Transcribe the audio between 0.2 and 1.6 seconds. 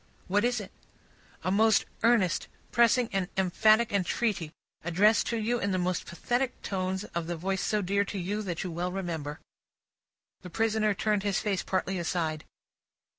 "What is it?" "A